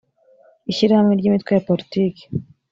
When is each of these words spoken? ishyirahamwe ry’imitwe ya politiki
ishyirahamwe 0.71 1.13
ry’imitwe 1.19 1.51
ya 1.53 1.65
politiki 1.67 2.23